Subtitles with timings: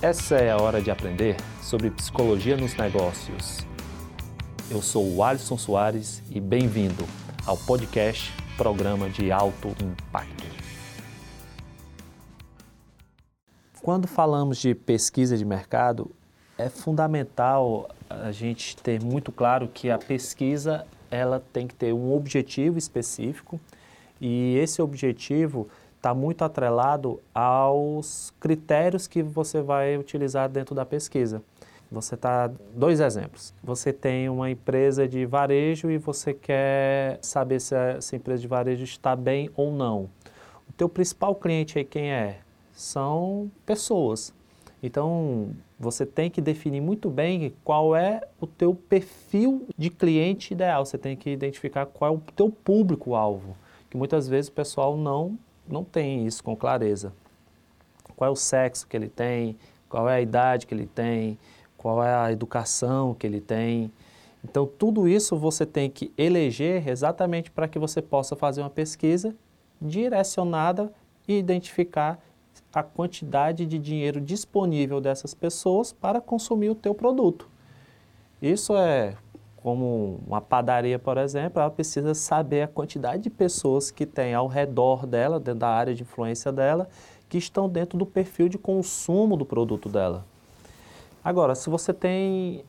[0.00, 3.66] Essa é a hora de aprender sobre psicologia nos negócios.
[4.70, 7.04] Eu sou o Alisson Soares e bem-vindo
[7.44, 10.46] ao podcast Programa de Alto Impacto.
[13.82, 16.12] Quando falamos de pesquisa de mercado,
[16.56, 22.14] é fundamental a gente ter muito claro que a pesquisa ela tem que ter um
[22.14, 23.58] objetivo específico
[24.20, 25.68] e esse objetivo
[25.98, 31.42] está muito atrelado aos critérios que você vai utilizar dentro da pesquisa.
[31.90, 33.52] Você está dois exemplos.
[33.62, 38.84] Você tem uma empresa de varejo e você quer saber se essa empresa de varejo
[38.84, 40.08] está bem ou não.
[40.68, 42.40] O teu principal cliente aí quem é?
[42.72, 44.32] São pessoas.
[44.80, 50.84] Então, você tem que definir muito bem qual é o teu perfil de cliente ideal.
[50.84, 53.56] Você tem que identificar qual é o teu público-alvo,
[53.90, 55.36] que muitas vezes o pessoal não
[55.68, 57.12] não tem isso com clareza.
[58.16, 59.56] Qual é o sexo que ele tem,
[59.88, 61.38] qual é a idade que ele tem,
[61.76, 63.90] qual é a educação que ele tem.
[64.44, 69.34] Então, tudo isso você tem que eleger exatamente para que você possa fazer uma pesquisa
[69.80, 70.92] direcionada
[71.26, 72.18] e identificar
[72.72, 77.48] a quantidade de dinheiro disponível dessas pessoas para consumir o teu produto.
[78.42, 79.16] Isso é
[79.68, 84.46] como uma padaria, por exemplo, ela precisa saber a quantidade de pessoas que tem ao
[84.46, 86.88] redor dela, dentro da área de influência dela,
[87.28, 90.24] que estão dentro do perfil de consumo do produto dela.
[91.22, 92.64] Agora, se você tem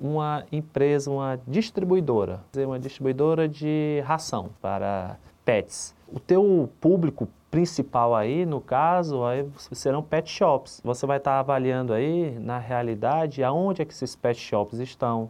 [0.00, 8.46] uma empresa, uma distribuidora, uma distribuidora de ração para pets, o teu público principal aí,
[8.46, 10.80] no caso, aí serão pet shops.
[10.84, 15.28] Você vai estar avaliando aí, na realidade, aonde é que esses pet shops estão,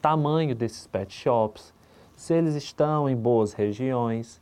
[0.00, 1.72] tamanho desses pet shops,
[2.16, 4.40] se eles estão em boas regiões.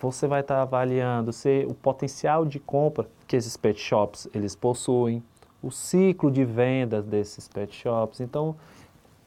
[0.00, 5.22] Você vai estar avaliando se o potencial de compra que esses pet shops eles possuem,
[5.62, 8.20] o ciclo de vendas desses pet shops.
[8.20, 8.54] Então,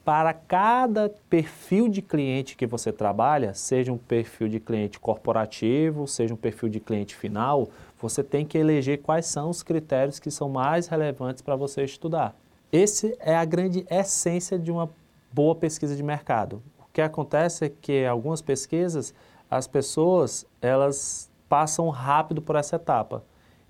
[0.04, 6.34] para cada perfil de cliente que você trabalha, seja um perfil de cliente corporativo, seja
[6.34, 10.50] um perfil de cliente final, você tem que eleger quais são os critérios que são
[10.50, 12.36] mais relevantes para você estudar.
[12.72, 14.90] Esse é a grande essência de uma
[15.32, 16.62] boa pesquisa de mercado.
[16.80, 19.14] O que acontece é que algumas pesquisas,
[19.50, 23.24] as pessoas, elas passam rápido por essa etapa.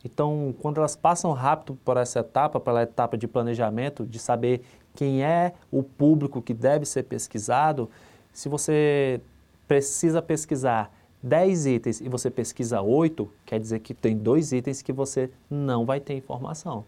[0.03, 4.63] Então, quando elas passam rápido por essa etapa, pela etapa de planejamento, de saber
[4.95, 7.89] quem é o público que deve ser pesquisado,
[8.33, 9.21] se você
[9.67, 10.91] precisa pesquisar
[11.21, 15.85] 10 itens e você pesquisa 8, quer dizer que tem dois itens que você não
[15.85, 16.83] vai ter informação.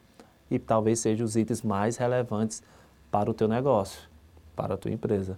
[0.49, 2.63] E talvez sejam os itens mais relevantes
[3.11, 4.12] para o teu negócio
[4.55, 5.37] para a tua empresa.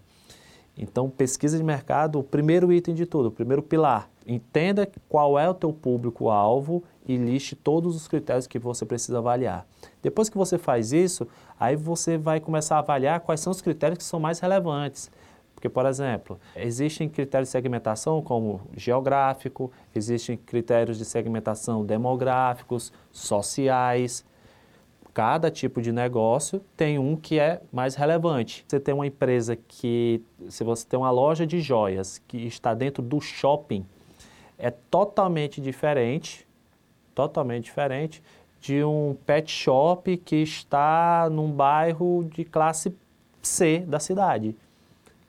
[0.77, 4.09] Então, pesquisa de mercado, o primeiro item de tudo, o primeiro pilar.
[4.27, 9.65] Entenda qual é o teu público-alvo e liste todos os critérios que você precisa avaliar.
[10.01, 11.27] Depois que você faz isso,
[11.59, 15.09] aí você vai começar a avaliar quais são os critérios que são mais relevantes.
[15.53, 24.25] Porque, por exemplo, existem critérios de segmentação como geográfico, existem critérios de segmentação demográficos, sociais,
[25.15, 28.65] cada tipo de negócio tem um que é mais relevante.
[28.67, 33.01] Você tem uma empresa que, se você tem uma loja de joias que está dentro
[33.01, 33.85] do shopping,
[34.59, 36.45] é totalmente diferente,
[37.15, 38.21] totalmente diferente
[38.59, 42.93] de um pet shop que está num bairro de classe
[43.41, 44.53] C da cidade.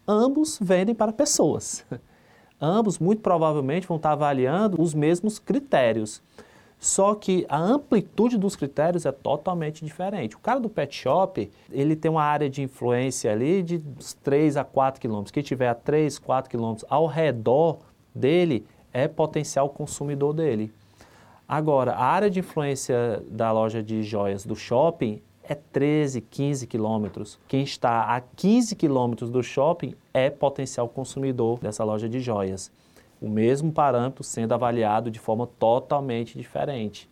[0.07, 1.87] Ambos vendem para pessoas.
[2.61, 6.21] Ambos, muito provavelmente, vão estar avaliando os mesmos critérios.
[6.79, 10.37] Só que a amplitude dos critérios é totalmente diferente.
[10.37, 13.83] O cara do pet shop, ele tem uma área de influência ali de
[14.23, 15.31] 3 a 4 quilômetros.
[15.31, 17.79] Quem tiver a 3, 4 quilômetros ao redor
[18.15, 20.73] dele é potencial consumidor dele.
[21.49, 27.39] Agora, a área de influência da loja de joias do shopping é 13, 15 quilômetros.
[27.47, 32.71] Quem está a 15 quilômetros do shopping é potencial consumidor dessa loja de joias
[33.21, 37.09] o mesmo parâmetro sendo avaliado de forma totalmente diferente.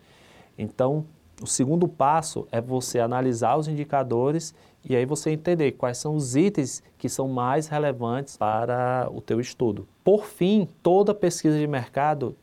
[0.57, 1.05] Então,
[1.41, 4.55] o segundo passo é você analisar os indicadores
[4.87, 9.39] e aí você entender quais são os itens que são mais relevantes para o teu
[9.39, 9.87] estudo.
[10.03, 12.35] Por fim, toda pesquisa de mercado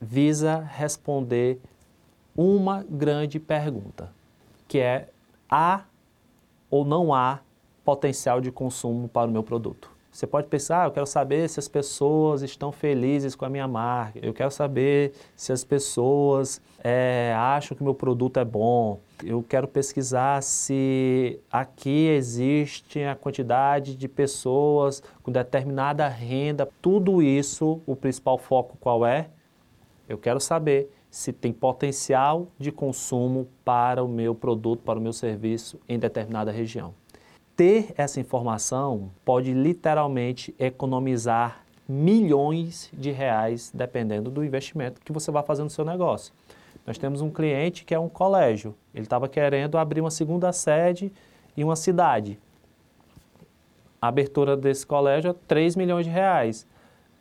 [0.00, 1.60] visa responder
[2.34, 4.10] uma grande pergunta,
[4.66, 5.08] que é
[5.48, 5.84] há
[6.70, 7.40] ou não há
[7.84, 9.90] potencial de consumo para o meu produto?
[10.12, 13.66] Você pode pensar, ah, eu quero saber se as pessoas estão felizes com a minha
[13.66, 19.42] marca, eu quero saber se as pessoas é, acham que meu produto é bom, eu
[19.42, 26.68] quero pesquisar se aqui existe a quantidade de pessoas com determinada renda.
[26.82, 29.30] Tudo isso, o principal foco qual é?
[30.06, 35.12] Eu quero saber se tem potencial de consumo para o meu produto, para o meu
[35.14, 36.92] serviço em determinada região.
[37.56, 45.42] Ter essa informação pode literalmente economizar milhões de reais, dependendo do investimento que você vai
[45.42, 46.32] fazer no seu negócio.
[46.86, 51.12] Nós temos um cliente que é um colégio, ele estava querendo abrir uma segunda sede
[51.56, 52.38] em uma cidade.
[54.00, 56.66] A abertura desse colégio é 3 milhões de reais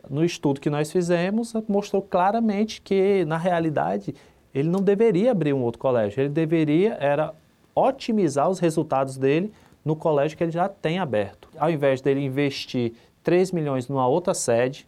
[0.10, 4.16] no estudo que nós fizemos, mostrou claramente que, na realidade,
[4.54, 7.34] ele não deveria abrir um outro colégio, ele deveria era
[7.76, 11.50] otimizar os resultados dele no colégio que ele já tem aberto.
[11.58, 12.94] Ao invés dele investir
[13.24, 14.88] 3 milhões numa outra sede,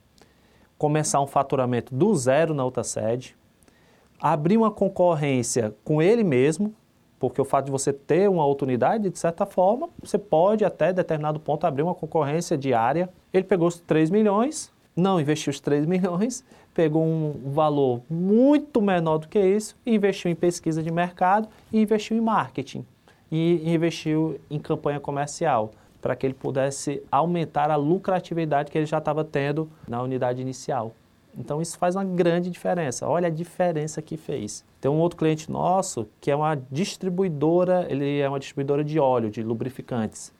[0.78, 3.36] começar um faturamento do zero na outra sede,
[4.20, 6.74] abrir uma concorrência com ele mesmo,
[7.20, 10.92] porque o fato de você ter uma outra unidade, de certa forma, você pode até
[10.92, 13.10] determinado ponto abrir uma concorrência diária.
[13.34, 16.44] Ele pegou os 3 milhões, não investiu os 3 milhões,
[16.74, 22.18] pegou um valor muito menor do que isso, investiu em pesquisa de mercado e investiu
[22.18, 22.86] em marketing
[23.34, 29.00] e investiu em campanha comercial para que ele pudesse aumentar a lucratividade que ele já
[29.00, 30.92] estava tendo na unidade inicial.
[31.36, 33.08] Então isso faz uma grande diferença.
[33.08, 34.64] Olha a diferença que fez.
[34.80, 39.32] Tem um outro cliente nosso que é uma distribuidora, ele é uma distribuidora de óleo,
[39.32, 40.32] de lubrificantes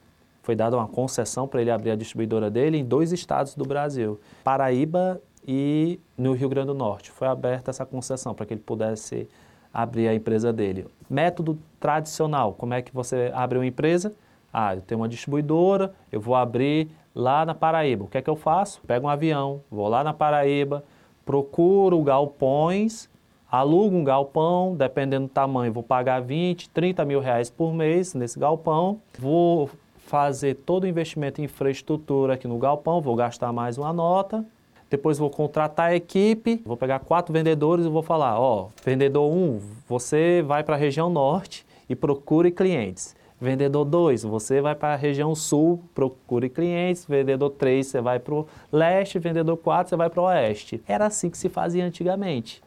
[0.44, 4.20] foi dada uma concessão para ele abrir a distribuidora dele em dois estados do Brasil,
[4.44, 7.12] Paraíba e no Rio Grande do Norte.
[7.12, 9.30] Foi aberta essa concessão para que ele pudesse
[9.74, 10.86] abrir a empresa dele.
[11.10, 14.14] Método tradicional, como é que você abre uma empresa?
[14.54, 18.06] Ah, eu tenho uma distribuidora, eu vou abrir lá na Paraíba.
[18.06, 18.82] O que é que eu faço?
[18.86, 20.84] Pego um avião, vou lá na Paraíba,
[21.26, 23.10] procuro galpões,
[23.52, 28.40] alugo um galpão, dependendo do tamanho, vou pagar 20, 30 mil reais por mês nesse
[28.40, 33.92] galpão, vou fazer todo o investimento em infraestrutura aqui no galpão, vou gastar mais uma
[33.92, 34.46] nota.
[34.94, 39.36] Depois vou contratar a equipe, vou pegar quatro vendedores e vou falar, ó, vendedor 1,
[39.36, 39.60] um,
[39.90, 43.16] você vai para a região norte e procure clientes.
[43.42, 47.08] Vendedor 2, você vai para a região sul, procure clientes.
[47.08, 49.18] Vendedor 3, você vai para o leste.
[49.18, 50.80] Vendedor 4, você vai para o oeste.
[50.88, 52.62] Era assim que se fazia antigamente.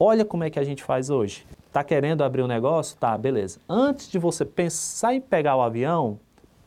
[0.00, 1.46] Olha como é que a gente faz hoje.
[1.68, 2.96] Está querendo abrir um negócio?
[2.96, 3.60] Tá, beleza.
[3.68, 6.18] Antes de você pensar em pegar o avião,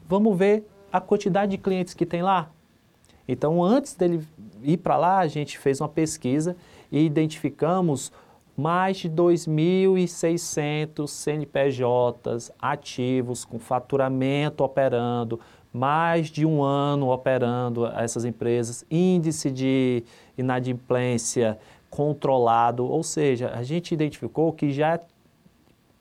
[0.08, 2.50] vamos ver a quantidade de clientes que tem lá.
[3.32, 4.26] Então, antes dele
[4.64, 6.56] ir para lá, a gente fez uma pesquisa
[6.92, 8.12] e identificamos
[8.56, 15.40] mais de 2.600 CNPJs ativos, com faturamento operando,
[15.72, 20.04] mais de um ano operando essas empresas, índice de
[20.38, 21.58] inadimplência
[21.90, 25.00] controlado, ou seja, a gente identificou que já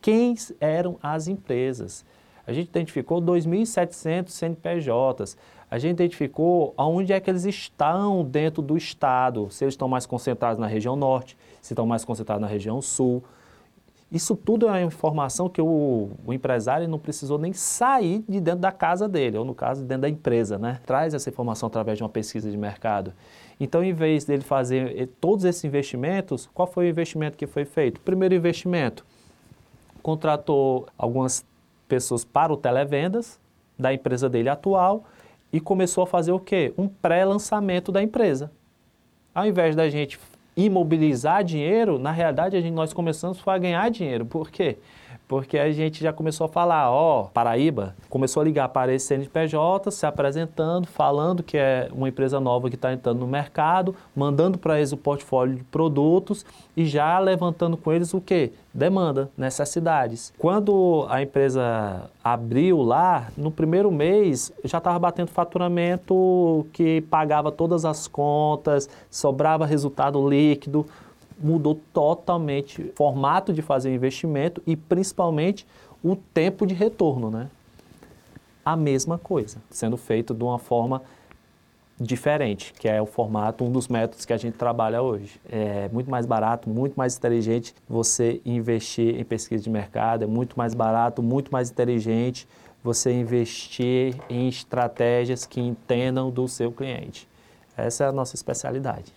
[0.01, 2.05] quem eram as empresas.
[2.47, 5.37] A gente identificou 2.700 CNPJs.
[5.71, 10.07] A gente identificou aonde é que eles estão dentro do estado, se eles estão mais
[10.07, 13.23] concentrados na região norte, se estão mais concentrados na região sul.
[14.11, 18.73] Isso tudo é informação que o, o, empresário não precisou nem sair de dentro da
[18.73, 20.81] casa dele, ou no caso, dentro da empresa, né?
[20.87, 23.13] Traz essa informação através de uma pesquisa de mercado.
[23.61, 27.67] Então, em vez dele fazer eh, todos esses investimentos, qual foi o investimento que foi
[27.67, 28.01] feito?
[28.01, 29.05] Primeiro investimento,
[30.03, 31.45] contratou algumas
[31.87, 33.39] pessoas para o televendas
[33.79, 35.05] da empresa dele atual
[35.53, 36.73] e começou a fazer o quê?
[36.77, 38.51] Um pré-lançamento da empresa.
[39.35, 40.19] Ao invés da gente
[40.57, 44.27] imobilizar dinheiro, na realidade a gente, nós começamos a ganhar dinheiro.
[44.27, 44.79] Por quê?
[45.29, 49.91] porque a gente já começou a falar, ó, Paraíba, começou a ligar para esse CNPJ,
[49.91, 54.79] se apresentando, falando que é uma empresa nova que está entrando no mercado, mandando para
[54.79, 58.53] eles o portfólio de produtos e já levantando com eles o quê?
[58.79, 60.33] Demanda, necessidades.
[60.39, 67.85] Quando a empresa abriu lá, no primeiro mês já estava batendo faturamento que pagava todas
[67.85, 70.87] as contas, sobrava resultado líquido,
[71.41, 75.67] mudou totalmente o formato de fazer investimento e principalmente
[76.03, 77.49] o tempo de retorno, né?
[78.65, 81.03] A mesma coisa, sendo feito de uma forma
[82.01, 85.41] diferente, que é o formato, um dos métodos que a gente trabalha hoje.
[85.51, 90.57] É muito mais barato, muito mais inteligente você investir em pesquisa de mercado, é muito
[90.57, 92.47] mais barato, muito mais inteligente
[92.83, 97.29] você investir em estratégias que entendam do seu cliente.
[97.77, 99.13] Essa é a nossa especialidade.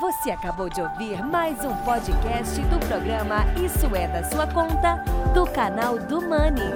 [0.00, 5.46] Você acabou de ouvir mais um podcast do programa Isso é da Sua Conta, do
[5.46, 6.72] canal do Money.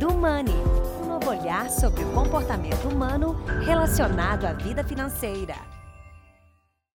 [0.00, 0.75] Do Money,
[1.28, 5.75] olhar sobre o comportamento humano relacionado à vida financeira.